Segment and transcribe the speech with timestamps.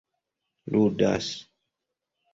[0.73, 1.27] ludas